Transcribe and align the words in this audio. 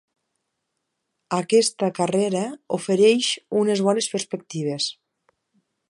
Aquesta 1.37 1.89
carrera 1.99 2.43
ofereix 2.79 3.29
unes 3.61 3.85
bones 3.89 4.09
perspectives. 4.15 4.93